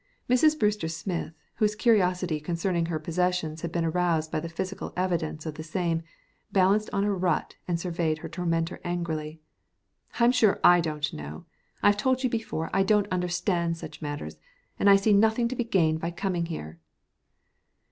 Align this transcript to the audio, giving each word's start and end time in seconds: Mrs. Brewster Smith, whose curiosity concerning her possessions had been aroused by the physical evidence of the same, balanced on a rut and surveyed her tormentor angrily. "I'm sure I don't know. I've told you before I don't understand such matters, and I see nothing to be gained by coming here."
Mrs. 0.27 0.57
Brewster 0.57 0.87
Smith, 0.87 1.35
whose 1.57 1.75
curiosity 1.75 2.39
concerning 2.39 2.87
her 2.87 2.97
possessions 2.97 3.61
had 3.61 3.71
been 3.71 3.85
aroused 3.85 4.31
by 4.31 4.39
the 4.39 4.49
physical 4.49 4.93
evidence 4.97 5.45
of 5.45 5.53
the 5.53 5.63
same, 5.63 6.01
balanced 6.51 6.89
on 6.91 7.03
a 7.03 7.13
rut 7.13 7.55
and 7.67 7.79
surveyed 7.79 8.17
her 8.17 8.27
tormentor 8.27 8.81
angrily. 8.83 9.41
"I'm 10.19 10.31
sure 10.31 10.59
I 10.63 10.81
don't 10.81 11.13
know. 11.13 11.45
I've 11.83 11.97
told 11.97 12.23
you 12.23 12.31
before 12.31 12.71
I 12.73 12.81
don't 12.81 13.07
understand 13.11 13.77
such 13.77 14.01
matters, 14.01 14.37
and 14.79 14.89
I 14.89 14.95
see 14.95 15.13
nothing 15.13 15.47
to 15.49 15.55
be 15.55 15.63
gained 15.63 15.99
by 16.01 16.09
coming 16.09 16.47
here." 16.47 16.79